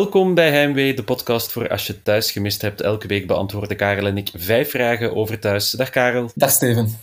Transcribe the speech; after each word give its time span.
Welkom 0.00 0.34
bij 0.34 0.50
Heimwee, 0.50 0.94
de 0.94 1.04
podcast 1.04 1.52
voor 1.52 1.68
als 1.68 1.86
je 1.86 2.02
thuis 2.02 2.30
gemist 2.30 2.62
hebt. 2.62 2.80
Elke 2.80 3.06
week 3.06 3.26
beantwoorden 3.26 3.76
Karel 3.76 4.06
en 4.06 4.16
ik 4.16 4.30
vijf 4.34 4.70
vragen 4.70 5.16
over 5.16 5.38
thuis. 5.38 5.70
Dag 5.70 5.90
Karel. 5.90 6.30
Dag 6.34 6.50
Steven. 6.50 6.98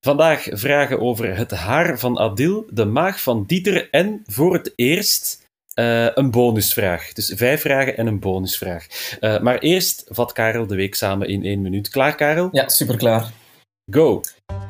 Vandaag 0.00 0.46
vragen 0.50 1.00
over 1.00 1.36
het 1.36 1.50
haar 1.50 1.98
van 1.98 2.18
Adil, 2.18 2.66
de 2.70 2.84
maag 2.84 3.20
van 3.20 3.44
Dieter 3.46 3.88
en 3.90 4.22
voor 4.26 4.52
het 4.52 4.72
eerst 4.76 5.46
uh, 5.74 6.06
een 6.14 6.30
bonusvraag. 6.30 7.12
Dus 7.12 7.32
vijf 7.36 7.60
vragen 7.60 7.96
en 7.96 8.06
een 8.06 8.20
bonusvraag. 8.20 8.86
Uh, 9.20 9.40
maar 9.40 9.58
eerst 9.58 10.04
vat 10.08 10.32
Karel 10.32 10.66
de 10.66 10.76
week 10.76 10.94
samen 10.94 11.28
in 11.28 11.44
één 11.44 11.60
minuut. 11.60 11.88
Klaar, 11.88 12.14
Karel? 12.14 12.48
Ja, 12.52 12.68
super 12.68 12.96
klaar. 12.96 13.30
Go. 13.90 14.20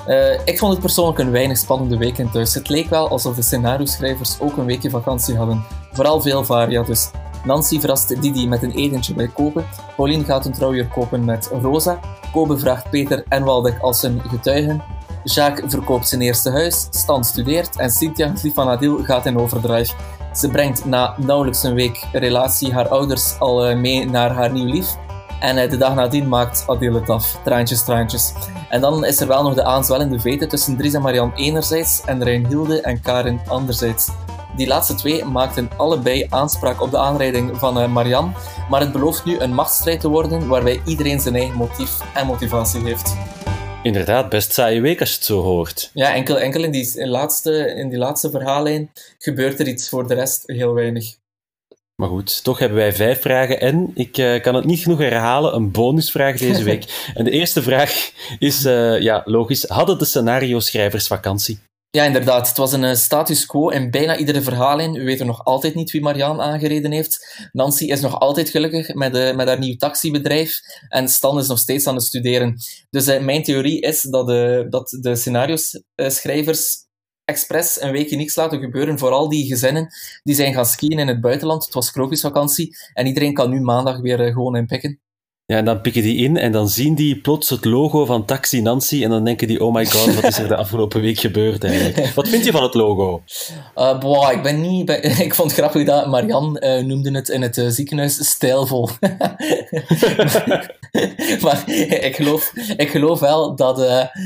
Uh, 0.09 0.33
ik 0.45 0.59
vond 0.59 0.73
het 0.73 0.81
persoonlijk 0.81 1.19
een 1.19 1.31
weinig 1.31 1.59
spannende 1.59 1.97
week 1.97 2.19
in 2.19 2.31
thuis. 2.31 2.55
Het 2.55 2.69
leek 2.69 2.89
wel 2.91 3.09
alsof 3.09 3.35
de 3.35 3.43
scenario-schrijvers 3.43 4.41
ook 4.41 4.57
een 4.57 4.67
weekje 4.67 4.91
vakantie 4.91 5.37
hadden. 5.37 5.65
Vooral 5.93 6.21
veel 6.21 6.45
varia 6.45 6.83
dus. 6.83 7.11
Nancy 7.45 7.81
verrast 7.81 8.23
Didi 8.23 8.49
met 8.49 8.63
een 8.63 8.71
etentje 8.71 9.15
bij 9.15 9.29
Kopen. 9.29 9.65
Pauline 9.97 10.25
gaat 10.25 10.47
een 10.47 10.53
trouwjurk 10.53 10.91
kopen 10.91 11.25
met 11.25 11.51
Rosa. 11.63 12.01
Kobe 12.33 12.59
vraagt 12.59 12.91
Peter 12.91 13.25
en 13.29 13.45
Waldek 13.45 13.79
als 13.81 14.01
zijn 14.01 14.21
getuigen. 14.29 14.83
Jacques 15.25 15.71
verkoopt 15.71 16.09
zijn 16.09 16.21
eerste 16.21 16.51
huis. 16.51 16.89
Stan 16.91 17.25
studeert. 17.25 17.77
En 17.77 17.91
Cynthia, 17.91 18.33
lief 18.43 18.55
van 18.55 18.69
Adil, 18.69 19.05
gaat 19.05 19.27
in 19.27 19.39
overdrive. 19.39 19.95
Ze 20.35 20.49
brengt 20.49 20.85
na 20.85 21.15
nauwelijks 21.19 21.63
een 21.63 21.75
week 21.75 22.07
relatie 22.13 22.73
haar 22.73 22.89
ouders 22.89 23.39
al 23.39 23.67
eh, 23.67 23.77
mee 23.77 24.05
naar 24.11 24.31
haar 24.31 24.53
nieuw 24.53 24.73
lief. 24.73 24.97
En 25.41 25.57
eh, 25.57 25.71
de 25.71 25.77
dag 25.77 25.95
nadien 25.95 26.29
maakt 26.29 26.65
Adil 26.67 26.95
het 26.95 27.11
af. 27.11 27.41
Traantjes, 27.45 27.85
traantjes. 27.85 28.33
En 28.69 28.81
dan 28.81 29.05
is 29.05 29.21
er 29.21 29.27
wel 29.27 29.43
nog 29.43 29.55
de 29.55 29.65
aanzwellende 29.65 30.21
veten 30.21 30.49
tussen 30.49 30.77
Dries 30.77 30.95
en 30.95 31.03
Marianne 31.03 31.37
enerzijds 31.37 32.03
en 32.05 32.25
Reinhilde 32.25 32.81
en 32.81 33.01
Karin 33.01 33.41
anderzijds. 33.47 34.09
Die 34.57 34.67
laatste 34.67 34.95
twee 34.95 35.25
maakten 35.25 35.71
allebei 35.77 36.27
aanspraak 36.29 36.83
op 36.83 36.91
de 36.91 36.99
aanrijding 36.99 37.57
van 37.57 37.79
uh, 37.79 37.89
Marianne, 37.89 38.33
maar 38.71 38.81
het 38.81 38.93
belooft 38.93 39.25
nu 39.25 39.39
een 39.39 39.55
machtsstrijd 39.55 40.01
te 40.01 40.09
worden 40.09 40.49
waarbij 40.49 40.81
iedereen 40.87 41.21
zijn 41.21 41.35
eigen 41.35 41.57
motief 41.57 42.15
en 42.15 42.27
motivatie 42.27 42.81
heeft. 42.81 43.17
Inderdaad, 43.83 44.29
best 44.29 44.53
saaie 44.53 44.81
week 44.81 45.01
als 45.01 45.09
je 45.09 45.15
het 45.15 45.25
zo 45.25 45.43
hoort. 45.43 45.91
Ja, 45.95 46.15
enkel, 46.15 46.39
enkel 46.39 46.65
in, 46.65 46.71
die, 46.71 47.07
laatste, 47.07 47.75
in 47.77 47.89
die 47.89 47.99
laatste 47.99 48.31
verhaallijn 48.31 48.91
gebeurt 49.19 49.61
er 49.61 49.69
iets 49.69 49.89
voor 49.89 50.09
de 50.09 50.15
rest 50.15 50.43
heel 50.47 50.75
weinig. 50.75 51.15
Maar 51.95 52.09
goed, 52.09 52.45
toch 52.45 52.59
hebben 52.59 52.79
wij 52.79 52.93
vijf 52.93 53.21
vragen 53.21 53.61
en 53.61 53.91
ik 53.95 54.19
uh, 54.19 54.41
kan 54.41 54.55
het 54.55 54.65
niet 54.65 54.81
genoeg 54.81 54.99
herhalen, 54.99 55.55
een 55.55 55.71
bonusvraag 55.71 56.37
deze 56.37 56.63
week. 56.71 57.11
en 57.15 57.25
de 57.25 57.31
eerste 57.31 57.63
vraag 57.63 58.13
is, 58.39 58.65
uh, 58.65 59.01
ja, 59.01 59.23
logisch, 59.25 59.65
hadden 59.69 59.99
de 59.99 60.05
scenario-schrijvers 60.05 61.07
vakantie? 61.07 61.59
Ja, 61.93 62.05
inderdaad. 62.05 62.49
Het 62.49 62.57
was 62.57 62.73
een 62.73 62.83
uh, 62.83 62.95
status 62.95 63.47
quo 63.47 63.69
in 63.69 63.91
bijna 63.91 64.17
iedere 64.17 64.43
verhaallijn. 64.43 64.93
We 64.93 65.05
weten 65.05 65.27
nog 65.27 65.45
altijd 65.45 65.75
niet 65.75 65.91
wie 65.91 66.01
Marianne 66.01 66.43
aangereden 66.43 66.93
heeft. 66.93 67.49
Nancy 67.53 67.85
is 67.85 68.01
nog 68.01 68.19
altijd 68.21 68.49
gelukkig 68.49 68.95
met, 68.95 69.17
uh, 69.17 69.35
met 69.35 69.49
haar 69.49 69.59
nieuw 69.59 69.77
taxibedrijf. 69.77 70.61
En 70.89 71.09
Stan 71.09 71.39
is 71.39 71.47
nog 71.47 71.59
steeds 71.59 71.87
aan 71.87 71.95
het 71.95 72.05
studeren. 72.05 72.57
Dus 72.91 73.09
uh, 73.09 73.21
mijn 73.21 73.43
theorie 73.43 73.81
is 73.81 74.03
dat, 74.03 74.27
dat 74.71 74.99
de 75.01 75.17
scenario-schrijvers 75.17 76.77
expres 77.25 77.81
een 77.81 77.93
weekje 77.93 78.17
niks 78.17 78.37
laten 78.37 78.61
gebeuren. 78.61 78.99
Vooral 78.99 79.29
die 79.29 79.47
gezinnen 79.47 79.89
die 80.23 80.35
zijn 80.35 80.55
gaan 80.55 80.67
skiën 80.67 80.99
in 80.99 81.09
het 81.09 81.21
buitenland. 81.21 81.65
Het 81.65 81.75
was 81.75 81.93
krokusvakantie. 81.93 82.77
En 82.93 83.07
iedereen 83.07 83.35
kan 83.35 83.51
nu 83.51 83.61
maandag 83.61 84.01
weer 84.01 84.33
gewoon 84.33 84.57
inpikken. 84.57 85.01
Ja, 85.51 85.57
en 85.57 85.65
dan 85.65 85.81
pikken 85.81 86.03
die 86.03 86.17
in 86.17 86.37
en 86.37 86.53
dan 86.53 86.69
zien 86.69 86.95
die 86.95 87.21
plots 87.21 87.51
het 87.51 87.65
logo 87.65 88.05
van 88.05 88.25
Taxi 88.25 88.61
Nancy 88.61 89.05
en 89.05 89.11
dan 89.11 89.25
denken 89.25 89.47
die, 89.47 89.65
oh 89.65 89.75
my 89.75 89.87
god, 89.87 90.15
wat 90.15 90.25
is 90.25 90.39
er 90.39 90.49
de 90.49 90.57
afgelopen 90.57 91.01
week 91.01 91.19
gebeurd 91.19 91.65
eigenlijk? 91.65 92.15
Wat 92.15 92.29
vind 92.29 92.45
je 92.45 92.51
van 92.51 92.63
het 92.63 92.75
logo? 92.75 93.23
Uh, 93.77 94.29
ik 94.33 94.43
ben 94.43 94.61
niet... 94.61 94.91
Ik 95.27 95.35
vond 95.35 95.51
het 95.51 95.61
grappig 95.61 95.87
dat 95.87 96.07
Marian 96.07 96.57
uh, 96.61 96.83
noemde 96.83 97.11
het 97.11 97.29
in 97.29 97.43
het 97.43 97.57
uh, 97.57 97.69
ziekenhuis 97.69 98.29
stijlvol. 98.29 98.89
maar 101.45 101.65
ik 102.03 102.17
geloof, 102.17 102.53
ik 102.77 102.91
geloof 102.91 103.21
wel 103.21 103.57
dat, 103.57 103.77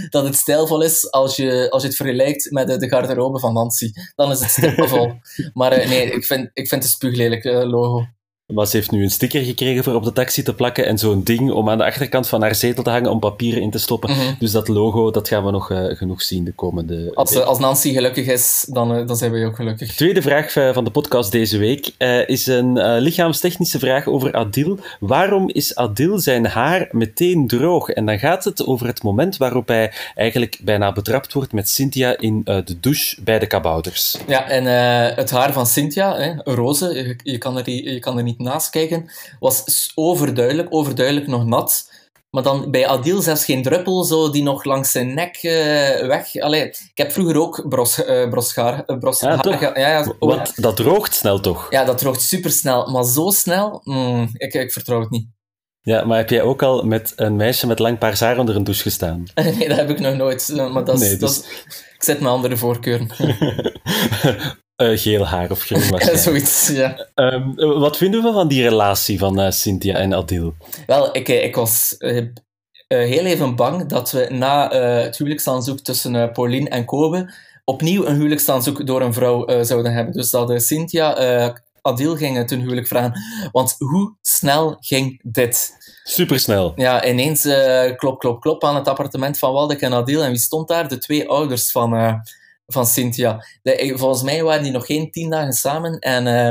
dat 0.08 0.24
het 0.24 0.34
stijlvol 0.34 0.82
is 0.82 1.10
als 1.10 1.36
je, 1.36 1.70
als 1.70 1.82
het 1.82 1.96
vergelijkt 1.96 2.50
met 2.50 2.80
de 2.80 2.88
garderobe 2.88 3.38
van 3.38 3.52
Nancy. 3.52 3.92
Dan 4.14 4.30
is 4.30 4.40
het 4.40 4.50
stijlvol. 4.50 5.12
maar 5.52 5.88
nee, 5.88 6.10
ik 6.10 6.24
vind, 6.24 6.50
ik 6.52 6.68
vind 6.68 6.82
het 6.82 6.82
een 6.82 6.98
spuuglelijk 6.98 7.44
logo. 7.44 8.06
Maar 8.52 8.66
ze 8.66 8.76
heeft 8.76 8.90
nu 8.90 9.02
een 9.02 9.10
sticker 9.10 9.42
gekregen 9.42 9.84
voor 9.84 9.94
op 9.94 10.04
de 10.04 10.12
taxi 10.12 10.42
te 10.42 10.54
plakken 10.54 10.86
en 10.86 10.98
zo'n 10.98 11.22
ding 11.22 11.50
om 11.50 11.70
aan 11.70 11.78
de 11.78 11.84
achterkant 11.84 12.28
van 12.28 12.42
haar 12.42 12.54
zetel 12.54 12.82
te 12.82 12.90
hangen 12.90 13.10
om 13.10 13.18
papieren 13.18 13.62
in 13.62 13.70
te 13.70 13.78
stoppen. 13.78 14.10
Mhm. 14.10 14.34
Dus 14.38 14.52
dat 14.52 14.68
logo, 14.68 15.10
dat 15.10 15.28
gaan 15.28 15.44
we 15.44 15.50
nog 15.50 15.70
uh, 15.70 15.96
genoeg 15.96 16.22
zien 16.22 16.44
de 16.44 16.52
komende... 16.52 17.10
Als, 17.14 17.36
als 17.36 17.58
Nancy 17.58 17.92
gelukkig 17.92 18.26
is, 18.26 18.66
dan, 18.68 18.98
uh, 18.98 19.06
dan 19.06 19.16
zijn 19.16 19.30
wij 19.30 19.46
ook 19.46 19.56
gelukkig. 19.56 19.88
De 19.88 19.94
tweede 19.94 20.22
vraag 20.22 20.52
van 20.52 20.84
de 20.84 20.90
podcast 20.90 21.32
deze 21.32 21.58
week 21.58 21.90
is 22.26 22.46
een 22.46 22.98
lichaamstechnische 22.98 23.78
vraag 23.78 24.06
over 24.06 24.32
Adil. 24.32 24.78
Waarom 25.00 25.50
is 25.50 25.74
Adil 25.74 26.18
zijn 26.18 26.46
haar 26.46 26.88
meteen 26.90 27.46
droog? 27.46 27.88
En 27.88 28.06
dan 28.06 28.18
gaat 28.18 28.44
het 28.44 28.66
over 28.66 28.86
het 28.86 29.02
moment 29.02 29.36
waarop 29.36 29.68
hij 29.68 29.92
eigenlijk 30.14 30.58
bijna 30.62 30.92
betrapt 30.92 31.32
wordt 31.32 31.52
met 31.52 31.68
Cynthia 31.68 32.18
in 32.18 32.40
de 32.44 32.80
douche 32.80 33.22
bij 33.22 33.38
de 33.38 33.46
kabouters. 33.46 34.18
Ja, 34.26 34.48
en 34.48 34.64
het 35.14 35.30
haar 35.30 35.52
van 35.52 35.66
Cynthia, 35.66 36.16
hè, 36.16 36.52
roze, 36.52 36.94
je, 36.94 37.16
je, 37.32 37.38
kan 37.38 37.58
er, 37.58 37.70
je 37.70 37.98
kan 37.98 38.16
er 38.16 38.22
niet 38.22 38.33
naast 38.38 38.70
kijken, 38.70 39.10
was 39.40 39.92
overduidelijk, 39.94 40.68
overduidelijk 40.70 41.26
nog 41.26 41.44
nat. 41.44 41.92
Maar 42.30 42.42
dan 42.42 42.70
bij 42.70 42.86
Adil 42.86 43.22
zelfs 43.22 43.44
geen 43.44 43.62
druppel 43.62 44.04
zo 44.04 44.30
die 44.30 44.42
nog 44.42 44.64
langs 44.64 44.90
zijn 44.90 45.14
nek 45.14 45.42
uh, 45.42 45.52
weg. 46.06 46.36
Allee, 46.40 46.64
ik 46.68 46.90
heb 46.94 47.12
vroeger 47.12 47.40
ook 47.40 47.68
bros, 47.68 47.98
uh, 47.98 48.28
brosgaar, 48.28 48.82
uh, 48.86 49.12
ja, 49.20 49.72
ja, 49.74 49.88
ja, 49.88 50.14
Want 50.18 50.62
dat 50.62 50.76
droogt 50.76 51.14
snel 51.14 51.40
toch? 51.40 51.66
Ja, 51.70 51.84
dat 51.84 51.98
droogt 51.98 52.22
supersnel. 52.22 52.90
Maar 52.90 53.04
zo 53.04 53.30
snel, 53.30 53.80
mm, 53.84 54.28
ik, 54.32 54.54
ik 54.54 54.72
vertrouw 54.72 55.00
het 55.00 55.10
niet. 55.10 55.26
Ja, 55.80 56.04
maar 56.04 56.18
heb 56.18 56.30
jij 56.30 56.42
ook 56.42 56.62
al 56.62 56.82
met 56.82 57.12
een 57.16 57.36
meisje 57.36 57.66
met 57.66 57.78
lang 57.78 57.98
paars 57.98 58.20
haar 58.20 58.38
onder 58.38 58.56
een 58.56 58.64
douche 58.64 58.82
gestaan? 58.82 59.24
nee, 59.34 59.68
dat 59.68 59.76
heb 59.76 59.90
ik 59.90 60.00
nog 60.00 60.16
nooit. 60.16 60.52
Maar 60.72 60.84
dat 60.84 61.00
is, 61.00 61.08
nee, 61.08 61.16
dus... 61.16 61.36
dat 61.36 61.46
ik 61.94 62.02
zet 62.02 62.20
mijn 62.20 62.32
andere 62.34 62.56
voorkeuren. 62.56 63.08
Uh, 64.76 64.98
geel 64.98 65.26
haar 65.26 65.50
of 65.50 65.62
groen 65.62 65.88
waarschijnlijk. 65.90 66.24
Zoiets, 66.24 66.68
ja. 66.68 67.08
Um, 67.14 67.54
wat 67.56 67.96
vinden 67.96 68.22
we 68.22 68.32
van 68.32 68.48
die 68.48 68.62
relatie 68.62 69.18
van 69.18 69.40
uh, 69.40 69.50
Cynthia 69.50 69.94
en 69.94 70.14
Adil? 70.14 70.54
Wel, 70.86 71.16
ik, 71.16 71.28
ik 71.28 71.54
was 71.54 71.94
uh, 71.98 72.22
heel 72.88 73.24
even 73.24 73.56
bang 73.56 73.86
dat 73.86 74.10
we 74.10 74.26
na 74.30 74.68
het 75.02 75.18
huwelijksaanzoek 75.18 75.80
tussen 75.80 76.32
Pauline 76.32 76.68
en 76.68 76.84
Kobe 76.84 77.34
opnieuw 77.64 78.06
een 78.06 78.14
huwelijksaanzoek 78.14 78.86
door 78.86 79.00
een 79.02 79.14
vrouw 79.14 79.64
zouden 79.64 79.92
hebben. 79.92 80.14
Dus 80.14 80.30
dat 80.30 80.62
Cynthia 80.62 81.14
Adil 81.82 82.16
ging 82.16 82.46
ten 82.46 82.60
huwelijk 82.60 82.86
vragen. 82.86 83.12
Want 83.52 83.74
hoe 83.78 84.14
snel 84.20 84.76
ging 84.80 85.20
dit? 85.22 85.72
Supersnel. 86.04 86.72
Ja, 86.76 87.06
ineens 87.06 87.48
klop, 87.96 88.18
klop, 88.18 88.40
klop 88.40 88.64
aan 88.64 88.74
het 88.74 88.88
appartement 88.88 89.38
van 89.38 89.52
Waldek 89.52 89.80
en 89.80 89.92
Adil. 89.92 90.22
En 90.22 90.30
wie 90.30 90.38
stond 90.38 90.68
daar? 90.68 90.88
De 90.88 90.98
twee 90.98 91.28
ouders 91.28 91.70
van 91.70 92.22
van 92.66 92.86
Cynthia. 92.86 93.44
Volgens 93.94 94.22
mij 94.22 94.42
waren 94.42 94.62
die 94.62 94.72
nog 94.72 94.86
geen 94.86 95.10
tien 95.10 95.30
dagen 95.30 95.52
samen 95.52 95.98
en, 95.98 96.26
uh, 96.26 96.46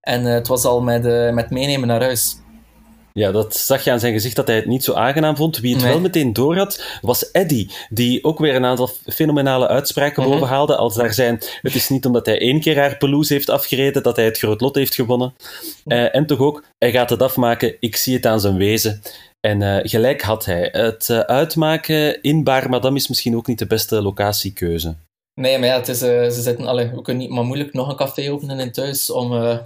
en 0.00 0.26
uh, 0.26 0.32
het 0.32 0.48
was 0.48 0.64
al 0.64 0.82
met, 0.82 1.04
uh, 1.04 1.32
met 1.32 1.50
meenemen 1.50 1.88
naar 1.88 2.02
huis. 2.02 2.36
Ja, 3.12 3.32
dat 3.32 3.56
zag 3.56 3.84
je 3.84 3.90
aan 3.90 4.00
zijn 4.00 4.12
gezicht 4.12 4.36
dat 4.36 4.46
hij 4.46 4.56
het 4.56 4.66
niet 4.66 4.84
zo 4.84 4.92
aangenaam 4.92 5.36
vond. 5.36 5.58
Wie 5.58 5.72
het 5.72 5.82
nee. 5.82 5.92
wel 5.92 6.00
meteen 6.00 6.32
door 6.32 6.56
had, 6.56 6.98
was 7.00 7.30
Eddie, 7.30 7.70
die 7.88 8.24
ook 8.24 8.38
weer 8.38 8.54
een 8.54 8.64
aantal 8.64 8.90
fenomenale 9.06 9.68
uitspraken 9.68 10.22
mm 10.22 10.28
-hmm. 10.28 10.38
bovenhaalde. 10.38 10.76
Als 10.76 10.94
daar 10.94 11.14
zijn, 11.14 11.42
het 11.62 11.74
is 11.74 11.88
niet 11.88 12.06
omdat 12.06 12.26
hij 12.26 12.40
één 12.40 12.60
keer 12.60 12.78
haar 12.78 12.96
pelouse 12.96 13.32
heeft 13.32 13.48
afgereden, 13.48 14.02
dat 14.02 14.16
hij 14.16 14.24
het 14.24 14.38
groot 14.38 14.60
lot 14.60 14.74
heeft 14.74 14.94
gewonnen. 14.94 15.34
Uh, 15.84 16.14
en 16.14 16.26
toch 16.26 16.38
ook, 16.38 16.64
hij 16.78 16.90
gaat 16.90 17.10
het 17.10 17.22
afmaken, 17.22 17.76
ik 17.80 17.96
zie 17.96 18.14
het 18.14 18.26
aan 18.26 18.40
zijn 18.40 18.56
wezen. 18.56 19.02
En 19.40 19.60
uh, 19.60 19.76
gelijk 19.82 20.22
had 20.22 20.44
hij. 20.44 20.68
Het 20.72 21.08
uh, 21.08 21.18
uitmaken 21.18 22.22
in 22.22 22.44
Bar 22.44 22.68
Madame 22.68 22.96
is 22.96 23.08
misschien 23.08 23.36
ook 23.36 23.46
niet 23.46 23.58
de 23.58 23.66
beste 23.66 24.02
locatiekeuze. 24.02 24.96
Nee, 25.40 25.58
maar 25.58 25.68
ja, 25.68 25.74
het 25.74 25.88
is, 25.88 26.02
uh, 26.02 26.08
ze 26.08 26.42
zitten, 26.42 26.66
allee, 26.66 26.90
we 26.90 27.02
kunnen 27.02 27.22
niet 27.22 27.32
maar 27.32 27.44
moeilijk 27.44 27.72
nog 27.72 27.88
een 27.88 27.96
café 27.96 28.32
openen 28.32 28.60
in 28.60 28.72
thuis 28.72 29.10
om 29.10 29.32
uh, 29.32 29.58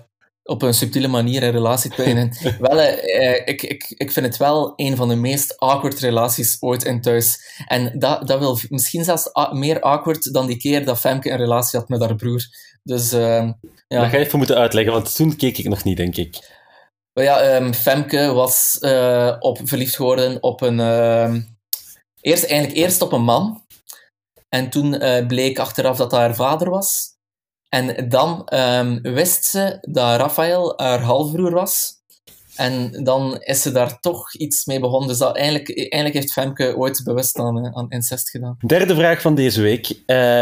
op 0.42 0.62
een 0.62 0.74
subtiele 0.74 1.08
manier 1.08 1.42
een 1.42 1.50
relatie 1.50 1.90
te 1.90 1.96
beginnen. 1.96 2.32
wel, 2.60 2.78
uh, 2.78 3.34
ik, 3.34 3.62
ik, 3.62 3.94
ik 3.96 4.12
vind 4.12 4.26
het 4.26 4.36
wel 4.36 4.72
een 4.76 4.96
van 4.96 5.08
de 5.08 5.14
meest 5.14 5.58
awkward 5.58 5.98
relaties 5.98 6.56
ooit 6.60 6.84
in 6.84 7.00
thuis. 7.00 7.38
En 7.66 7.98
dat, 7.98 8.26
dat 8.26 8.38
wil 8.38 8.58
misschien 8.68 9.04
zelfs 9.04 9.30
meer 9.52 9.80
awkward 9.80 10.32
dan 10.32 10.46
die 10.46 10.56
keer 10.56 10.84
dat 10.84 11.00
Femke 11.00 11.30
een 11.30 11.36
relatie 11.36 11.78
had 11.78 11.88
met 11.88 12.00
haar 12.00 12.16
broer. 12.16 12.42
Dus, 12.82 13.10
ja. 13.10 13.56
Dat 13.88 14.08
ga 14.08 14.16
je 14.16 14.24
even 14.24 14.38
moeten 14.38 14.56
uitleggen, 14.56 14.92
want 14.92 15.14
toen 15.14 15.36
keek 15.36 15.58
ik 15.58 15.68
nog 15.68 15.84
niet, 15.84 15.96
denk 15.96 16.16
ik. 16.16 16.62
Well, 17.12 17.24
ja, 17.24 17.56
um, 17.56 17.74
Femke 17.74 18.32
was 18.32 18.78
op, 19.38 19.60
verliefd 19.64 19.96
geworden 19.96 20.42
op 20.42 20.60
een... 20.60 20.78
eerst, 22.20 22.44
eigenlijk 22.44 22.78
eerst 22.78 23.02
op 23.02 23.12
een 23.12 23.24
man 23.24 23.63
en 24.54 24.70
toen 24.70 24.94
uh, 25.04 25.26
bleek 25.26 25.58
achteraf 25.58 25.96
dat 25.96 26.10
dat 26.10 26.20
haar 26.20 26.34
vader 26.34 26.70
was. 26.70 27.12
En 27.68 28.08
dan 28.08 28.48
um, 28.54 29.00
wist 29.02 29.44
ze 29.44 29.78
dat 29.80 30.20
Raphaël 30.20 30.72
haar 30.76 31.00
halfbroer 31.00 31.50
was. 31.52 31.92
En 32.56 33.04
dan 33.04 33.36
is 33.40 33.62
ze 33.62 33.72
daar 33.72 34.00
toch 34.00 34.34
iets 34.34 34.64
mee 34.64 34.80
begonnen. 34.80 35.08
Dus 35.08 35.18
dat 35.18 35.36
eigenlijk, 35.36 35.78
eigenlijk 35.78 36.14
heeft 36.14 36.32
Femke 36.32 36.76
ooit 36.76 37.00
bewust 37.04 37.38
aan, 37.38 37.74
aan 37.76 37.90
incest 37.90 38.30
gedaan. 38.30 38.56
Derde 38.66 38.94
vraag 38.94 39.20
van 39.20 39.34
deze 39.34 39.62
week. 39.62 39.88
Uh, 39.90 39.96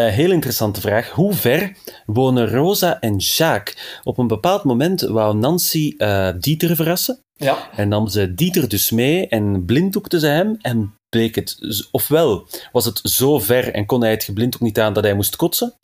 heel 0.07 0.31
interessante 0.31 0.81
vraag. 0.81 1.11
Hoe 1.11 1.35
ver 1.35 1.77
wonen 2.07 2.49
Rosa 2.49 3.01
en 3.01 3.17
Jacques? 3.17 4.01
Op 4.03 4.19
een 4.19 4.27
bepaald 4.27 4.65
moment 4.65 5.01
wou 5.01 5.37
Nancy 5.37 5.95
uh, 5.99 6.29
Dieter 6.39 6.77
verrassen. 6.77 7.19
Ja. 7.35 7.71
En 7.77 7.89
nam 7.89 8.09
ze 8.09 8.35
Dieter 8.35 8.69
dus 8.69 8.91
mee 8.91 9.29
en 9.29 9.65
blinddoekte 9.65 10.19
ze 10.19 10.27
hem. 10.27 10.57
En 10.61 10.95
bleek 11.13 11.35
het, 11.35 11.59
ofwel 11.91 12.47
was 12.73 12.85
het 12.85 13.01
zo 13.03 13.39
ver 13.39 13.73
en 13.73 13.87
kon 13.87 14.03
hij 14.03 14.11
het 14.11 14.25
geblinddoek 14.25 14.61
niet 14.61 14.81
aan 14.81 14.93
dat 14.93 15.05
hij 15.05 15.15
moest 15.15 15.37
kotsen, 15.37 15.75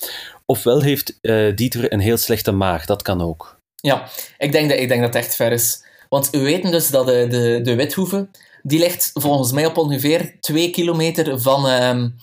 ofwel 0.46 0.80
heeft 0.80 1.18
uh, 1.22 1.56
Dieter 1.56 1.92
een 1.92 2.00
heel 2.00 2.16
slechte 2.16 2.52
maag. 2.52 2.86
Dat 2.86 3.02
kan 3.02 3.22
ook. 3.22 3.60
Ja, 3.74 4.08
ik 4.38 4.52
denk 4.52 4.70
dat, 4.70 4.78
ik 4.78 4.88
denk 4.88 5.00
dat 5.00 5.14
het 5.14 5.24
echt 5.24 5.34
ver 5.34 5.52
is. 5.52 5.84
Want 6.08 6.30
we 6.30 6.38
weten 6.38 6.70
dus 6.70 6.90
dat 6.90 7.06
de, 7.06 7.26
de, 7.28 7.60
de 7.62 7.74
Withoeve, 7.74 8.28
die 8.62 8.78
ligt 8.78 9.10
volgens 9.14 9.52
mij 9.52 9.66
op 9.66 9.76
ongeveer 9.76 10.36
twee 10.40 10.70
kilometer 10.70 11.40
van, 11.40 11.66
um, 11.66 12.14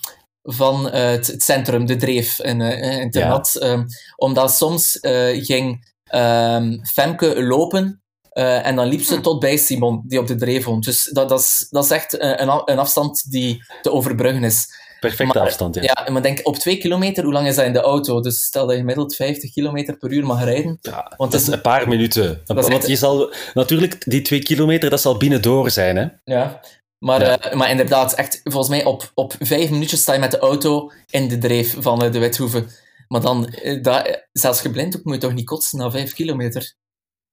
van 0.42 0.86
uh, 0.86 0.92
het, 0.92 1.26
het, 1.26 1.42
centrum, 1.42 1.86
de 1.86 1.96
Dreef 1.96 2.40
in, 2.40 2.60
uh, 2.60 3.00
in 3.00 3.10
Ternat. 3.10 3.56
Ja. 3.60 3.70
Um, 3.70 3.86
omdat 4.16 4.52
soms 4.52 4.98
uh, 5.00 5.44
ging 5.44 5.94
um, 6.14 6.84
Femke 6.84 7.42
lopen 7.42 8.00
uh, 8.38 8.66
en 8.66 8.76
dan 8.76 8.86
liep 8.86 9.02
ze 9.02 9.20
tot 9.20 9.40
bij 9.40 9.56
Simon, 9.56 10.02
die 10.06 10.18
op 10.18 10.26
de 10.26 10.34
dreef 10.34 10.64
woont. 10.64 10.84
Dus 10.84 11.10
dat, 11.12 11.28
dat, 11.28 11.40
is, 11.40 11.66
dat 11.70 11.84
is 11.84 11.90
echt 11.90 12.20
een, 12.22 12.48
een 12.64 12.78
afstand 12.78 13.30
die 13.30 13.64
te 13.82 13.92
overbruggen 13.92 14.44
is. 14.44 14.84
Perfecte 15.00 15.38
maar, 15.38 15.46
afstand, 15.46 15.74
ja. 15.74 15.82
Ja, 15.82 16.12
maar 16.12 16.22
denk 16.22 16.40
op 16.42 16.56
twee 16.56 16.78
kilometer, 16.78 17.24
hoe 17.24 17.32
lang 17.32 17.46
is 17.46 17.54
dat 17.54 17.64
in 17.64 17.72
de 17.72 17.80
auto? 17.80 18.20
Dus 18.20 18.44
stel 18.44 18.62
dat 18.62 18.74
je 18.74 18.80
gemiddeld 18.80 19.14
50 19.14 19.52
kilometer 19.52 19.96
per 19.96 20.12
uur 20.12 20.26
mag 20.26 20.44
rijden. 20.44 20.78
Ja, 20.80 21.12
want 21.16 21.32
dat 21.32 21.40
is 21.40 21.46
een 21.46 21.60
paar 21.60 21.88
minuten. 21.88 22.42
Want 22.44 22.68
echt... 22.68 22.86
je 22.86 22.96
zal, 22.96 23.32
natuurlijk, 23.54 24.10
die 24.10 24.22
twee 24.22 24.42
kilometer, 24.42 24.90
dat 24.90 25.00
zal 25.00 25.16
binnendoor 25.16 25.70
zijn, 25.70 25.96
hè? 25.96 26.06
Ja, 26.24 26.60
maar, 26.98 27.20
ja. 27.20 27.52
Uh, 27.52 27.58
maar 27.58 27.70
inderdaad, 27.70 28.14
echt, 28.14 28.40
volgens 28.42 28.68
mij 28.68 28.84
op, 28.84 29.10
op 29.14 29.34
vijf 29.38 29.70
minuutjes 29.70 30.00
sta 30.00 30.12
je 30.12 30.18
met 30.18 30.30
de 30.30 30.38
auto 30.38 30.92
in 31.10 31.28
de 31.28 31.38
dreef 31.38 31.76
van 31.78 32.04
uh, 32.04 32.12
de 32.12 32.18
Withoeve. 32.18 32.64
Maar 33.08 33.20
dan, 33.20 33.54
uh, 33.62 33.82
dat, 33.82 34.26
zelfs 34.32 34.60
geblind 34.60 35.04
moet 35.04 35.14
je 35.14 35.20
toch 35.20 35.34
niet 35.34 35.46
kotsen 35.46 35.78
na 35.78 35.90
vijf 35.90 36.14
kilometer? 36.14 36.74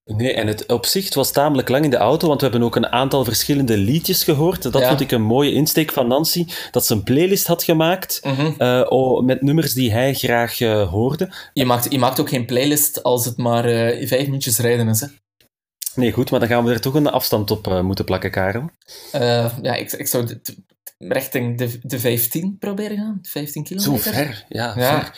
Nee, 0.05 0.33
en 0.33 0.47
het 0.47 0.65
opzicht 0.65 1.13
was 1.13 1.31
tamelijk 1.31 1.69
lang 1.69 1.83
in 1.83 1.89
de 1.89 1.97
auto, 1.97 2.27
want 2.27 2.41
we 2.41 2.47
hebben 2.47 2.67
ook 2.67 2.75
een 2.75 2.91
aantal 2.91 3.23
verschillende 3.23 3.77
liedjes 3.77 4.23
gehoord. 4.23 4.63
Dat 4.63 4.81
ja. 4.81 4.87
vond 4.87 4.99
ik 4.99 5.11
een 5.11 5.21
mooie 5.21 5.51
insteek 5.51 5.91
van 5.91 6.07
Nancy, 6.07 6.45
dat 6.71 6.85
ze 6.85 6.93
een 6.93 7.03
playlist 7.03 7.47
had 7.47 7.63
gemaakt 7.63 8.19
mm 8.23 8.33
-hmm. 8.33 8.55
uh, 8.57 8.85
oh, 8.89 9.23
met 9.23 9.41
nummers 9.41 9.73
die 9.73 9.91
hij 9.91 10.13
graag 10.13 10.59
uh, 10.59 10.89
hoorde. 10.89 11.33
Je 11.53 11.65
maakt, 11.65 11.91
je 11.91 11.99
maakt 11.99 12.19
ook 12.19 12.29
geen 12.29 12.45
playlist 12.45 13.03
als 13.03 13.25
het 13.25 13.37
maar 13.37 13.69
uh, 13.69 14.07
vijf 14.07 14.25
minuutjes 14.25 14.57
rijden 14.57 14.87
is, 14.87 14.99
hè? 14.99 15.07
Nee, 15.95 16.11
goed, 16.11 16.31
maar 16.31 16.39
dan 16.39 16.49
gaan 16.49 16.63
we 16.63 16.73
er 16.73 16.81
toch 16.81 16.93
een 16.93 17.07
afstand 17.07 17.51
op 17.51 17.81
moeten 17.81 18.05
plakken, 18.05 18.31
Karel. 18.31 18.69
ja, 19.61 19.75
ik, 19.75 19.91
ik 19.91 20.07
zou 20.07 20.39
richting 20.97 21.57
de, 21.57 21.79
de 21.81 21.99
15 21.99 22.57
proberen 22.59 22.97
gaan. 22.97 23.19
15 23.21 23.63
kilometer. 23.63 24.03
Zo 24.03 24.11
ver, 24.11 24.45
ja. 24.49 24.73
ja. 24.75 24.99
Ver. 24.99 25.11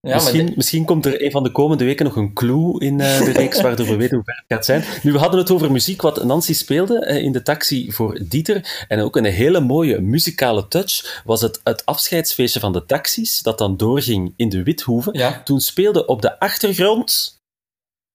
Ja, 0.00 0.14
misschien, 0.14 0.52
misschien 0.56 0.84
komt 0.84 1.06
er 1.06 1.24
een 1.24 1.30
van 1.30 1.42
de 1.42 1.50
komende 1.50 1.84
weken 1.84 2.04
nog 2.04 2.16
een 2.16 2.32
clue 2.32 2.80
in 2.80 2.98
uh, 2.98 3.18
de 3.18 3.32
reeks 3.32 3.60
waardoor 3.60 3.86
we 3.86 3.96
weten 3.96 4.16
hoe 4.16 4.24
ver 4.24 4.34
het 4.34 4.44
gaat 4.48 4.64
zijn. 4.64 4.84
Nu, 5.02 5.12
we 5.12 5.18
hadden 5.18 5.40
het 5.40 5.50
over 5.50 5.72
muziek, 5.72 6.02
wat 6.02 6.24
Nancy 6.24 6.54
speelde 6.54 7.06
uh, 7.06 7.22
in 7.22 7.32
de 7.32 7.42
taxi 7.42 7.92
voor 7.92 8.20
Dieter. 8.28 8.84
En 8.88 9.00
ook 9.00 9.16
een 9.16 9.24
hele 9.24 9.60
mooie 9.60 10.00
muzikale 10.00 10.68
touch 10.68 11.22
was 11.24 11.40
het, 11.40 11.60
het 11.64 11.86
afscheidsfeestje 11.86 12.60
van 12.60 12.72
de 12.72 12.84
taxis, 12.84 13.40
dat 13.40 13.58
dan 13.58 13.76
doorging 13.76 14.34
in 14.36 14.48
de 14.48 14.62
Withoeve. 14.62 15.08
Ja. 15.12 15.42
Toen 15.42 15.60
speelde 15.60 16.06
op 16.06 16.22
de 16.22 16.38
achtergrond 16.38 17.38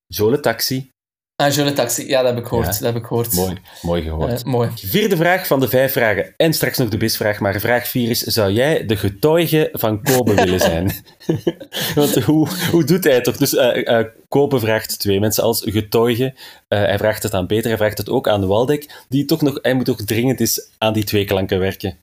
Jole 0.05 0.39
Taxi. 0.39 0.89
Ah, 1.39 1.51
Jole 1.51 1.73
Taxi, 1.73 2.07
ja, 2.07 2.21
dat 2.21 2.33
heb 2.33 2.43
ik 2.43 2.47
gehoord. 2.47 2.65
Ja. 2.65 2.71
Dat 2.71 2.81
heb 2.81 2.95
ik 2.95 3.05
gehoord. 3.05 3.33
Mooi, 3.33 3.57
mooi 3.81 4.01
gehoord. 4.01 4.45
Uh, 4.45 4.51
mooi. 4.51 4.69
Vierde 4.75 5.15
vraag 5.15 5.47
van 5.47 5.59
de 5.59 5.67
vijf 5.67 5.91
vragen. 5.91 6.33
En 6.37 6.53
straks 6.53 6.77
nog 6.77 6.89
de 6.89 6.97
bisvraag, 6.97 7.39
maar 7.39 7.59
vraag 7.59 7.87
vier 7.87 8.09
is: 8.09 8.19
zou 8.19 8.51
jij 8.51 8.85
de 8.85 8.95
getuige 8.95 9.69
van 9.73 10.03
Kobe 10.03 10.33
willen 10.43 10.59
zijn? 10.59 10.91
Want 11.95 12.23
hoe, 12.23 12.47
hoe 12.71 12.83
doet 12.83 13.03
hij 13.03 13.13
het 13.13 13.23
toch? 13.23 13.37
Dus 13.37 13.53
uh, 13.53 13.75
uh, 13.75 13.99
Kobe 14.27 14.59
vraagt 14.59 14.99
twee 14.99 15.19
mensen 15.19 15.43
als 15.43 15.61
getuige. 15.65 16.35
hij 16.67 16.97
vraagt 16.97 17.23
het 17.23 17.33
aan 17.33 17.47
Peter, 17.47 17.67
hij 17.67 17.77
vraagt 17.77 17.97
het 17.97 18.09
ook 18.09 18.27
aan 18.27 18.47
Waldek, 18.47 19.03
die 19.09 19.25
toch 19.25 19.41
nog, 19.41 19.59
hij 19.61 19.73
moet 19.73 19.85
toch 19.85 20.01
dringend 20.01 20.39
eens 20.39 20.69
aan 20.77 20.93
die 20.93 21.03
twee 21.03 21.25
klanken 21.25 21.59
werken. 21.59 21.97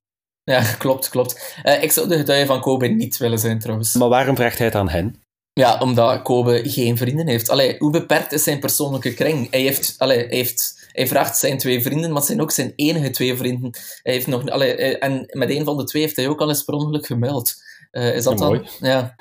Ja, 0.44 0.62
klopt, 0.78 1.08
klopt. 1.08 1.54
ik 1.80 1.92
zou 1.92 2.08
de 2.08 2.16
getuige 2.16 2.46
van 2.46 2.60
Kobe 2.60 2.86
niet 2.86 3.16
willen 3.16 3.38
zijn, 3.38 3.58
trouwens. 3.58 3.94
Maar 3.94 4.08
waarom 4.08 4.36
vraagt 4.36 4.58
hij 4.58 4.66
het 4.66 4.76
aan 4.76 4.88
hen? 4.88 5.20
Ja, 5.60 5.78
omdat 5.78 6.22
Kobe 6.22 6.68
geen 6.68 6.96
vrienden 6.96 7.28
heeft. 7.28 7.48
Allee, 7.48 7.76
hoe 7.78 7.90
beperkt 7.90 8.32
is 8.32 8.42
zijn 8.42 8.60
persoonlijke 8.60 9.14
kring? 9.14 9.50
Hij, 9.50 9.60
heeft, 9.60 9.94
allee, 9.98 10.18
hij, 10.18 10.36
heeft, 10.36 10.88
hij 10.92 11.06
vraagt 11.06 11.38
zijn 11.38 11.58
twee 11.58 11.82
vrienden, 11.82 12.08
maar 12.08 12.18
het 12.18 12.26
zijn 12.26 12.40
ook 12.40 12.50
zijn 12.50 12.72
enige 12.76 13.10
twee 13.10 13.36
vrienden. 13.36 13.70
Hij 14.02 14.12
heeft 14.12 14.26
nog, 14.26 14.48
allee, 14.48 14.98
en 14.98 15.24
met 15.30 15.50
een 15.50 15.64
van 15.64 15.76
de 15.76 15.84
twee 15.84 16.02
heeft 16.02 16.16
hij 16.16 16.28
ook 16.28 16.40
al 16.40 16.48
eens 16.48 16.62
per 16.62 16.74
ongeluk 16.74 17.06
gemeld. 17.06 17.54
Uh, 17.92 18.16
is 18.16 18.24
dat 18.24 18.38
dan? 18.38 18.68
Ja. 18.80 19.16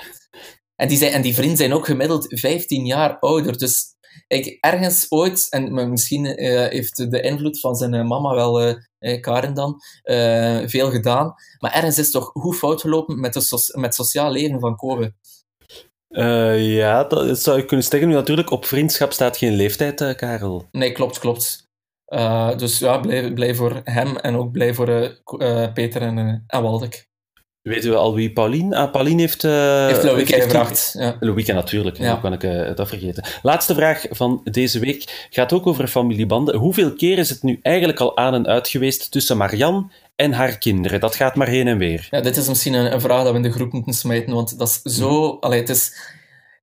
En 0.76 0.88
die, 0.88 0.98
zijn, 0.98 1.12
en 1.12 1.22
die 1.22 1.36
vrienden 1.36 1.58
zijn 1.58 1.74
ook 1.74 1.86
gemiddeld 1.86 2.26
15 2.40 2.86
jaar 2.86 3.20
ouder. 3.20 3.58
Dus 3.58 3.84
ik, 4.28 4.58
ergens 4.60 5.06
ooit, 5.10 5.48
en 5.50 5.90
misschien 5.90 6.44
uh, 6.44 6.68
heeft 6.68 7.12
de 7.12 7.22
invloed 7.22 7.60
van 7.60 7.76
zijn 7.76 7.94
uh, 7.94 8.08
mama 8.08 8.34
wel, 8.34 8.68
uh, 8.68 9.22
Karen 9.22 9.54
dan, 9.54 9.82
veel 10.70 10.92
gedaan. 10.92 11.34
Maar 11.60 11.74
ergens 11.74 11.98
is 11.98 12.12
toch 12.12 12.30
hoe 12.34 12.54
fout 12.54 12.82
gelopen 12.82 13.20
met, 13.20 13.34
de 13.34 13.42
so 13.42 13.58
met 13.72 13.86
het 13.86 13.96
sociaal 13.96 14.32
leven 14.32 14.60
van 14.60 14.76
Kobe. 14.76 15.14
Uh, 16.10 16.76
ja, 16.76 17.04
dat 17.04 17.40
zou 17.40 17.58
je 17.58 17.66
kunnen 17.66 17.86
zeggen. 17.86 18.10
Nu, 18.10 18.16
natuurlijk, 18.16 18.52
op 18.52 18.66
vriendschap 18.66 19.12
staat 19.12 19.38
geen 19.38 19.56
leeftijd, 19.56 20.02
uh, 20.02 20.16
Karel. 20.16 20.68
Nee, 20.72 20.92
klopt, 20.92 21.20
klopt. 21.20 21.64
Uh, 22.14 22.58
dus 22.58 22.80
ja, 22.80 22.98
blij, 22.98 23.34
blij 23.34 23.56
voor 23.56 23.82
hem 23.84 24.18
en 24.18 24.36
ook 24.36 24.52
blij 24.52 24.74
voor 24.74 25.18
Peter 25.74 26.02
en, 26.02 26.44
en 26.48 26.62
Waldek. 26.62 27.08
Weten 27.62 27.90
we 27.90 27.96
al 27.96 28.16
wie 28.16 28.34
Pauline... 28.34 28.76
Ah, 28.76 28.92
Pauline 28.92 29.22
heeft... 29.22 29.42
heeft 29.42 30.04
Louieke 30.04 30.42
gevraagd. 30.42 30.96
Ja. 30.98 31.18
Natuurlijk. 31.54 31.98
Ja. 31.98 32.12
Hoe 32.12 32.22
kan 32.22 32.34
ik 32.34 32.76
dat 32.78 32.88
vergeten? 32.88 33.24
Laatste 33.42 33.74
vraag 33.74 34.06
van 34.10 34.42
deze 34.44 34.80
week 34.80 35.28
gaat 35.30 35.54
ook 35.54 35.68
over 35.68 35.88
familiebanden. 35.88 36.56
Hoeveel 36.56 36.94
keer 36.94 37.18
is 37.18 37.30
het 37.30 37.44
nu 37.44 37.60
eigenlijk 37.62 38.00
al 38.00 38.18
aan 38.18 38.34
en 38.34 38.48
uit 38.48 38.68
geweest 38.68 39.12
tussen 39.12 39.38
Marianne 39.38 39.86
en 40.16 40.32
haar 40.32 40.58
kinderen. 40.58 41.00
Dat 41.00 41.16
gaat 41.16 41.36
maar 41.36 41.48
heen 41.48 41.68
en 41.68 41.78
weer. 41.78 42.08
Ja, 42.12 42.22
dit 42.22 42.38
is 42.38 42.48
misschien 42.48 42.74
een, 42.74 42.94
een 42.94 43.02
vraag 43.02 43.24
dat 43.24 43.32
we 43.32 43.38
in 43.38 43.44
de 43.44 43.52
groep 43.52 43.72
moeten 43.72 43.94
smijten, 43.94 44.34
want 44.34 44.58
dat 44.58 44.82
is 44.84 44.96
zo... 44.96 45.32
Mm. 45.34 45.40
Allee, 45.40 45.60
het 45.60 45.70
is... 45.70 46.14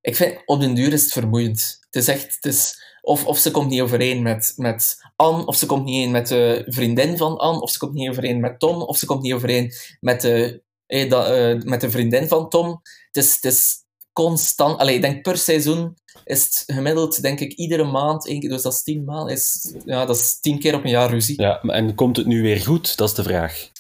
Ik 0.00 0.16
vind, 0.16 0.42
op 0.44 0.60
den 0.60 0.74
duur 0.74 0.92
is 0.92 1.02
het 1.02 1.12
vermoeiend. 1.12 1.78
Het 1.80 1.94
is 2.02 2.08
echt... 2.08 2.34
Het 2.34 2.44
is, 2.44 2.82
of, 3.00 3.26
of 3.26 3.38
ze 3.38 3.50
komt 3.50 3.70
niet 3.70 3.80
overeen 3.80 4.22
met, 4.22 4.52
met 4.56 4.96
Anne, 5.16 5.46
of 5.46 5.56
ze 5.56 5.66
komt 5.66 5.84
niet 5.84 5.94
overeen 5.94 6.10
met 6.10 6.28
de 6.28 6.64
vriendin 6.66 7.16
van 7.16 7.36
Anne, 7.38 7.60
of 7.60 7.70
ze 7.70 7.78
komt 7.78 7.92
niet 7.92 8.08
overeen 8.08 8.40
met 8.40 8.58
Tom, 8.58 8.82
of 8.82 8.96
ze 8.96 9.06
komt 9.06 9.22
niet 9.22 9.32
overeen 9.32 9.72
met 10.00 10.20
de, 10.20 10.62
eh, 10.86 11.50
eh, 11.50 11.62
met 11.62 11.80
de 11.80 11.90
vriendin 11.90 12.28
van 12.28 12.48
Tom. 12.48 12.80
Het 13.10 13.24
is, 13.24 13.34
het 13.34 13.44
is 13.44 13.84
constant... 14.12 14.78
Allee, 14.78 14.94
ik 14.94 15.02
denk 15.02 15.22
per 15.22 15.36
seizoen 15.36 15.94
is 16.24 16.44
het 16.44 16.62
gemiddeld, 16.66 17.22
denk 17.22 17.40
ik, 17.40 17.52
iedere 17.52 17.84
maand, 17.84 18.26
één 18.26 18.40
keer, 18.40 18.50
dus 18.50 18.62
dat 18.62 18.72
is 18.72 18.82
tien 18.82 19.04
maanden, 19.04 19.34
is, 19.34 19.74
ja, 19.84 20.04
dat 20.04 20.16
is 20.16 20.40
tien 20.40 20.58
keer 20.58 20.74
op 20.74 20.84
een 20.84 20.90
jaar 20.90 21.10
ruzie. 21.10 21.40
Ja, 21.40 21.60
en 21.60 21.94
komt 21.94 22.16
het 22.16 22.26
nu 22.26 22.42
weer 22.42 22.60
goed? 22.60 22.96
Dat 22.96 23.08
is 23.08 23.14
de 23.14 23.22
vraag. 23.22 23.70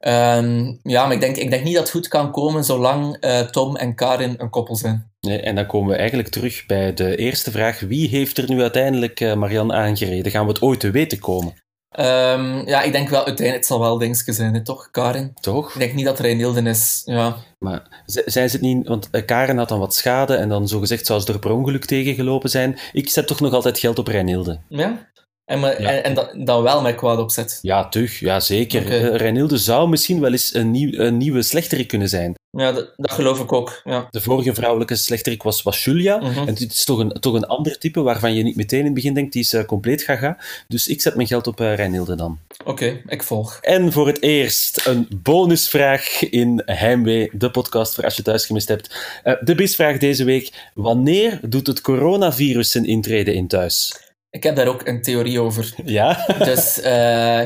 Um, 0.00 0.80
ja, 0.82 1.04
maar 1.04 1.14
ik 1.14 1.20
denk, 1.20 1.36
ik 1.36 1.50
denk 1.50 1.64
niet 1.64 1.74
dat 1.74 1.82
het 1.82 1.92
goed 1.92 2.08
kan 2.08 2.32
komen 2.32 2.64
zolang 2.64 3.24
uh, 3.24 3.40
Tom 3.40 3.76
en 3.76 3.94
Karin 3.94 4.34
een 4.36 4.50
koppel 4.50 4.76
zijn. 4.76 5.12
Nee, 5.20 5.40
en 5.40 5.54
dan 5.54 5.66
komen 5.66 5.90
we 5.90 5.96
eigenlijk 5.96 6.28
terug 6.28 6.66
bij 6.66 6.94
de 6.94 7.16
eerste 7.16 7.50
vraag. 7.50 7.80
Wie 7.80 8.08
heeft 8.08 8.38
er 8.38 8.48
nu 8.48 8.60
uiteindelijk 8.60 9.20
uh, 9.20 9.34
Marianne 9.34 9.74
aangereden? 9.74 10.32
Gaan 10.32 10.46
we 10.46 10.52
het 10.52 10.62
ooit 10.62 10.80
te 10.80 10.90
weten 10.90 11.18
komen? 11.18 11.54
Um, 11.96 12.66
ja, 12.66 12.82
ik 12.82 12.92
denk 12.92 13.08
wel, 13.08 13.24
uiteindelijk 13.24 13.56
het 13.56 13.66
zal 13.66 13.80
wel 13.80 13.98
dingetje 13.98 14.32
zijn, 14.32 14.54
hè, 14.54 14.62
toch, 14.62 14.90
Karin? 14.90 15.34
Toch? 15.40 15.72
Ik 15.72 15.78
denk 15.78 15.94
niet 15.94 16.04
dat 16.04 16.20
Reinilden 16.20 16.66
is, 16.66 17.02
ja. 17.04 17.36
Maar 17.58 18.04
zijn 18.06 18.50
ze 18.50 18.56
het 18.56 18.64
niet... 18.64 18.88
Want 18.88 19.10
Karin 19.24 19.58
had 19.58 19.68
dan 19.68 19.78
wat 19.78 19.94
schade 19.94 20.34
en 20.34 20.48
dan 20.48 20.68
zogezegd 20.68 21.06
zou 21.06 21.20
ze 21.20 21.32
er 21.32 21.38
per 21.38 21.50
ongeluk 21.50 21.84
tegengelopen 21.84 22.50
zijn. 22.50 22.78
Ik 22.92 23.08
zet 23.08 23.26
toch 23.26 23.40
nog 23.40 23.52
altijd 23.52 23.78
geld 23.78 23.98
op 23.98 24.06
Reinilde. 24.06 24.60
Ja? 24.68 25.08
En, 25.48 25.60
maar, 25.60 25.82
ja. 25.82 25.88
en, 25.88 26.04
en 26.04 26.14
dan, 26.14 26.28
dan 26.44 26.62
wel 26.62 26.82
met 26.82 26.94
kwaad 26.94 27.18
opzet? 27.18 27.58
Ja, 27.62 27.88
toch. 27.88 28.10
Ja, 28.10 28.40
zeker. 28.40 28.82
Okay. 28.82 29.00
Reinilde 29.00 29.56
zou 29.56 29.88
misschien 29.88 30.20
wel 30.20 30.32
eens 30.32 30.54
een, 30.54 30.70
nieuw, 30.70 30.92
een 30.92 31.16
nieuwe 31.16 31.42
slechterik 31.42 31.88
kunnen 31.88 32.08
zijn. 32.08 32.34
Ja, 32.50 32.72
dat, 32.72 32.92
dat, 32.96 33.10
geloof 33.10 33.40
ik 33.40 33.52
ook. 33.52 33.80
Ja. 33.84 34.08
De 34.10 34.20
vorige 34.20 34.54
vrouwelijke 34.54 34.96
slechterik 34.96 35.42
was, 35.42 35.62
was 35.62 35.84
Julia. 35.84 36.16
Mhm. 36.16 36.48
En 36.48 36.54
dit 36.54 36.72
is 36.72 36.84
toch 36.84 36.98
een, 36.98 37.08
toch 37.08 37.34
een 37.34 37.46
ander 37.46 37.78
type 37.78 38.02
waarvan 38.02 38.34
je 38.34 38.42
niet 38.42 38.56
meteen 38.56 38.78
in 38.78 38.84
het 38.84 38.94
begin 38.94 39.14
denkt, 39.14 39.32
die 39.32 39.42
is 39.42 39.54
uh, 39.54 39.64
compleet 39.64 40.02
gaga. 40.02 40.38
Dus 40.66 40.88
ik 40.88 41.00
zet 41.00 41.14
mijn 41.14 41.28
geld 41.28 41.46
op 41.46 41.60
uh, 41.60 41.74
Reinilde 41.74 42.14
dan. 42.14 42.38
Oké, 42.60 42.70
okay, 42.70 43.02
ik 43.06 43.22
volg. 43.22 43.58
En 43.60 43.92
voor 43.92 44.06
het 44.06 44.22
eerst 44.22 44.86
een 44.86 45.08
bonusvraag 45.22 46.22
in 46.22 46.62
Heimwee, 46.64 47.30
de 47.32 47.50
podcast 47.50 47.94
voor 47.94 48.04
als 48.04 48.16
je 48.16 48.22
thuis 48.22 48.46
gemist 48.46 48.68
hebt. 48.68 49.20
Uh, 49.24 49.34
de 49.40 49.54
bisvraag 49.54 49.98
deze 49.98 50.24
week. 50.24 50.70
Wanneer 50.74 51.40
doet 51.42 51.66
het 51.66 51.80
coronavirus 51.80 52.70
zijn 52.70 52.84
intrede 52.84 53.34
in 53.34 53.48
thuis? 53.48 54.06
Ik 54.30 54.42
heb 54.42 54.56
daar 54.56 54.66
ook 54.66 54.86
een 54.86 55.02
theorie 55.02 55.40
over. 55.40 55.74
Ja? 55.84 56.24
Dus 56.38 56.80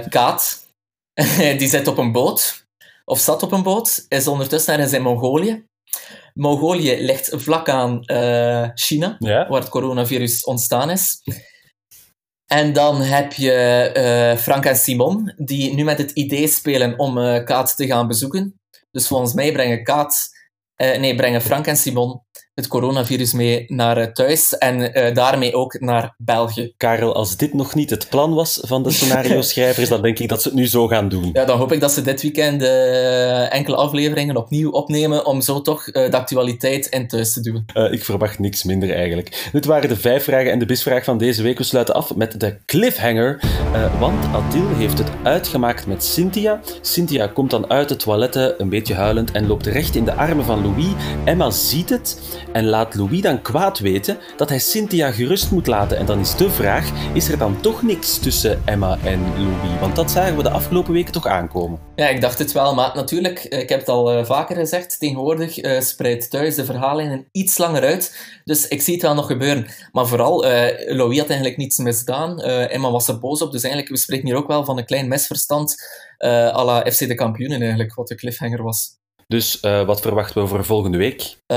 Kaat, 0.08 0.66
die 1.58 1.68
zit 1.68 1.88
op 1.88 1.98
een 1.98 2.12
boot 2.12 2.62
of 3.04 3.18
zat 3.18 3.42
op 3.42 3.52
een 3.52 3.62
boot, 3.62 4.06
is 4.08 4.26
ondertussen 4.26 4.74
ergens 4.74 4.92
in 4.92 5.02
Mongolië. 5.02 5.64
Mongolië 6.34 6.96
ligt 7.00 7.30
vlak 7.34 7.68
aan 7.68 8.02
uh, 8.06 8.68
China, 8.74 9.16
ja. 9.18 9.48
waar 9.48 9.60
het 9.60 9.70
coronavirus 9.70 10.44
ontstaan 10.44 10.90
is. 10.90 11.22
En 12.46 12.72
dan 12.72 13.00
heb 13.00 13.32
je 13.32 13.90
uh, 14.34 14.40
Frank 14.40 14.64
en 14.64 14.76
Simon, 14.76 15.34
die 15.36 15.74
nu 15.74 15.84
met 15.84 15.98
het 15.98 16.10
idee 16.10 16.48
spelen 16.48 16.98
om 16.98 17.44
Kaat 17.44 17.76
te 17.76 17.86
gaan 17.86 18.08
bezoeken. 18.08 18.60
Dus 18.90 19.06
volgens 19.06 19.32
mij 19.34 19.52
brengen 19.52 19.84
Kaat, 19.84 20.28
nee, 20.76 21.14
brengen 21.14 21.42
Frank 21.42 21.66
en 21.66 21.76
Simon 21.76 22.22
het 22.54 22.68
coronavirus 22.68 23.32
mee 23.32 23.64
naar 23.68 24.12
thuis 24.12 24.58
en 24.58 24.92
daarmee 25.14 25.54
ook 25.54 25.80
naar 25.80 26.14
België. 26.18 26.72
Karel, 26.76 27.14
als 27.14 27.36
dit 27.36 27.54
nog 27.54 27.74
niet 27.74 27.90
het 27.90 28.08
plan 28.08 28.34
was 28.34 28.60
van 28.62 28.82
de 28.82 28.90
scenario-schrijvers, 28.90 29.88
dan 29.88 30.02
denk 30.02 30.18
ik 30.18 30.28
dat 30.28 30.42
ze 30.42 30.48
het 30.48 30.56
nu 30.56 30.66
zo 30.66 30.86
gaan 30.86 31.08
doen. 31.08 31.30
Ja, 31.32 31.44
dan 31.44 31.58
hoop 31.58 31.72
ik 31.72 31.80
dat 31.80 31.92
ze 31.92 32.02
dit 32.02 32.22
weekend 32.22 32.62
enkele 33.52 33.76
afleveringen 33.76 34.36
opnieuw 34.36 34.70
opnemen 34.70 35.26
om 35.26 35.40
zo 35.40 35.60
toch 35.60 35.84
de 35.84 36.16
actualiteit 36.16 36.86
in 36.86 37.08
thuis 37.08 37.32
te 37.32 37.40
doen. 37.40 37.64
ik 37.90 38.04
verwacht 38.04 38.38
niks 38.38 38.64
minder 38.64 38.94
eigenlijk. 38.94 39.48
Dit 39.52 39.64
waren 39.64 39.88
de 39.88 39.96
vijf 39.96 40.24
vragen 40.24 40.50
en 40.50 40.58
de 40.58 40.66
bisvraag 40.66 41.04
van 41.04 41.18
deze 41.18 41.42
week. 41.42 41.58
We 41.58 41.64
sluiten 41.64 41.94
af 41.94 42.14
met 42.14 42.40
de 42.40 42.56
cliffhanger, 42.66 43.40
want 43.98 44.24
Adil 44.24 44.68
heeft 44.76 44.98
het 44.98 45.08
uitgemaakt 45.22 45.86
met 45.86 46.04
Cynthia. 46.04 46.60
Cynthia 46.80 47.26
komt 47.26 47.50
dan 47.50 47.70
uit 47.70 47.88
de 47.88 47.96
toiletten, 47.96 48.60
een 48.60 48.68
beetje 48.68 48.94
huilend, 48.94 49.30
en 49.30 49.46
loopt 49.46 49.66
recht 49.66 49.94
in 49.94 50.04
de 50.04 50.14
armen 50.14 50.44
van 50.44 50.62
Louis. 50.62 50.92
Emma 51.24 51.50
ziet 51.50 51.90
het 51.90 52.20
en 52.52 52.64
laat 52.64 52.94
Louis 52.94 53.20
dan 53.20 53.42
kwaad 53.42 53.78
weten 53.78 54.18
dat 54.36 54.48
hij 54.48 54.58
Cynthia 54.58 55.10
gerust 55.10 55.50
moet 55.50 55.66
laten. 55.66 55.98
En 55.98 56.06
dan 56.06 56.18
is 56.18 56.36
de 56.36 56.50
vraag, 56.50 56.90
is 57.14 57.28
er 57.28 57.38
dan 57.38 57.60
toch 57.60 57.82
niks 57.82 58.18
tussen 58.18 58.62
Emma 58.64 58.98
en 59.04 59.20
Louis? 59.36 59.80
Want 59.80 59.96
dat 59.96 60.10
zagen 60.10 60.36
we 60.36 60.42
de 60.42 60.50
afgelopen 60.50 60.92
weken 60.92 61.12
toch 61.12 61.26
aankomen. 61.26 61.80
Ja, 61.96 62.08
ik 62.08 62.20
dacht 62.20 62.38
het 62.38 62.52
wel, 62.52 62.74
maar 62.74 62.90
natuurlijk, 62.94 63.38
eh, 63.38 63.60
ik 63.60 63.68
heb 63.68 63.78
het 63.78 63.88
al 63.88 64.18
uh, 64.18 64.24
vaker 64.24 64.56
gezegd, 64.56 64.98
tegenwoordig 64.98 65.64
uh, 65.64 65.80
spreidt 65.80 66.30
thuis 66.30 66.54
de 66.54 66.64
verhaallijnen 66.64 67.28
iets 67.32 67.58
langer 67.58 67.82
uit. 67.82 68.16
Dus 68.44 68.68
ik 68.68 68.82
zie 68.82 68.94
het 68.94 69.02
wel 69.02 69.14
nog 69.14 69.26
gebeuren. 69.26 69.66
Maar 69.92 70.06
vooral, 70.06 70.40
Louis 70.86 71.18
had 71.18 71.28
eigenlijk 71.28 71.56
niets 71.56 71.78
misdaan. 71.78 72.40
Emma 72.40 72.90
was 72.90 73.08
er 73.08 73.18
boos 73.18 73.42
op, 73.42 73.52
dus 73.52 73.62
eigenlijk, 73.62 73.92
we 73.94 73.98
spreken 74.00 74.26
hier 74.26 74.36
ook 74.36 74.46
wel 74.46 74.64
van 74.64 74.78
een 74.78 74.84
klein 74.84 75.08
misverstand 75.08 75.74
uh, 76.22 76.64
la 76.64 76.90
FC 76.90 76.98
de 76.98 77.14
kampioenen 77.14 77.60
eigenlijk, 77.60 77.94
wat 77.94 78.08
de 78.08 78.14
cliffhanger 78.14 78.62
was. 78.62 79.00
Dus 79.32 79.62
uh, 79.62 79.84
wat 79.84 80.00
verwachten 80.00 80.42
we 80.42 80.48
voor 80.48 80.64
volgende 80.64 80.98
week? 80.98 81.20
Uh, 81.46 81.56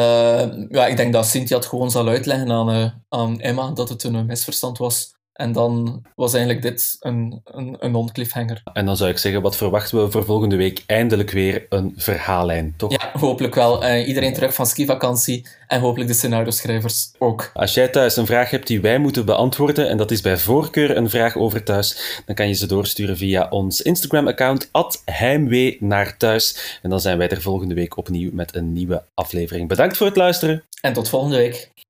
ja, 0.69 0.87
ik 0.87 0.97
denk 0.97 1.13
dat 1.13 1.25
Cynthia 1.25 1.57
het 1.57 1.65
gewoon 1.65 1.91
zal 1.91 2.07
uitleggen 2.07 2.51
aan, 2.51 3.03
aan 3.09 3.39
Emma 3.39 3.71
dat 3.71 3.89
het 3.89 4.03
een 4.03 4.25
misverstand 4.25 4.77
was. 4.77 5.15
En 5.35 5.51
dan 5.51 6.03
was 6.15 6.33
eigenlijk 6.33 6.63
dit 6.63 6.97
een, 6.99 7.41
een, 7.43 7.75
een 7.79 7.91
non-cliffhanger. 7.91 8.61
En 8.73 8.85
dan 8.85 8.97
zou 8.97 9.09
ik 9.09 9.17
zeggen, 9.17 9.41
wat 9.41 9.55
verwachten 9.55 10.03
we 10.03 10.11
voor 10.11 10.25
volgende 10.25 10.55
week? 10.55 10.83
Eindelijk 10.85 11.31
weer 11.31 11.65
een 11.69 11.93
verhaallijn, 11.95 12.73
toch? 12.77 12.91
Ja, 12.91 13.11
hopelijk 13.19 13.55
wel. 13.55 13.83
Uh, 13.83 14.07
iedereen 14.07 14.33
terug 14.33 14.53
van 14.53 14.65
skivakantie 14.65 15.47
en 15.67 15.79
hopelijk 15.79 16.09
de 16.09 16.15
scenario-schrijvers 16.15 17.11
ook. 17.17 17.51
Als 17.53 17.73
jij 17.73 17.87
thuis 17.87 18.15
een 18.15 18.25
vraag 18.25 18.49
hebt 18.49 18.67
die 18.67 18.81
wij 18.81 18.97
moeten 18.97 19.25
beantwoorden, 19.25 19.89
en 19.89 19.97
dat 19.97 20.11
is 20.11 20.21
bij 20.21 20.37
voorkeur 20.37 20.97
een 20.97 21.09
vraag 21.09 21.35
over 21.35 21.63
thuis, 21.63 22.21
dan 22.25 22.35
kan 22.35 22.47
je 22.47 22.53
ze 22.53 22.67
doorsturen 22.67 23.17
via 23.17 23.47
ons 23.49 23.81
Instagram-account, 23.81 24.69
heimwee 25.05 25.77
naar 25.79 26.17
thuis. 26.17 26.79
En 26.81 26.89
dan 26.89 26.99
zijn 26.99 27.17
wij 27.17 27.29
er 27.29 27.41
volgende 27.41 27.73
week 27.73 27.97
opnieuw 27.97 28.29
met 28.33 28.55
een 28.55 28.73
nieuwe 28.73 29.03
aflevering. 29.13 29.67
Bedankt 29.67 29.97
voor 29.97 30.07
het 30.07 30.15
luisteren. 30.15 30.63
En 30.81 30.93
tot 30.93 31.09
volgende 31.09 31.37
week. 31.37 31.71